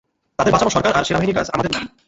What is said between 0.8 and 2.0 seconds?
আর সেনাবাহিনীর কাজ, আমাদের না।